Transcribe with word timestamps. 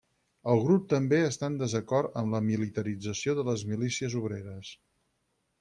El 0.53 0.61
grup 0.67 0.87
també 0.93 1.19
està 1.25 1.49
en 1.51 1.59
desacord 1.59 2.17
amb 2.23 2.37
la 2.37 2.41
militarització 2.47 3.39
de 3.41 3.47
les 3.51 3.69
milícies 3.75 4.21
obreres. 4.23 4.77